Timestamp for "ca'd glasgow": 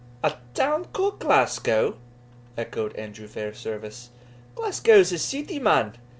0.93-1.99